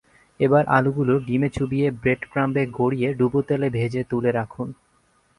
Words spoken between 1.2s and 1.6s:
ডিমে